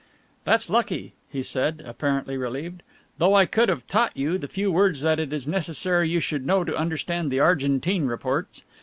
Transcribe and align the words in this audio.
"That's 0.45 0.67
lucky," 0.67 1.13
he 1.29 1.43
said, 1.43 1.83
apparently 1.85 2.35
relieved, 2.35 2.81
"though 3.19 3.35
I 3.35 3.45
could 3.45 3.69
have 3.69 3.85
taught 3.85 4.17
you 4.17 4.39
the 4.39 4.47
few 4.47 4.71
words 4.71 5.01
that 5.01 5.19
it 5.19 5.31
is 5.31 5.45
necessary 5.47 6.09
you 6.09 6.19
should 6.19 6.43
know 6.43 6.63
to 6.63 6.75
understand 6.75 7.29
the 7.31 7.39
Argentine 7.39 8.07
reports. 8.07 8.63